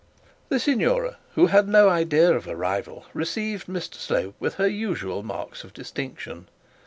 The 0.49 0.59
signora, 0.59 1.17
who 1.35 1.45
had 1.45 1.67
no 1.67 1.87
idea 1.87 2.33
of 2.33 2.47
a 2.47 2.55
rival, 2.55 3.05
received 3.13 3.67
Mr 3.67 3.93
Slope 3.93 4.33
with 4.39 4.55
her 4.55 4.65
usual 4.67 5.21
marks 5.21 5.63
of 5.63 5.73
distinction. 5.75 6.47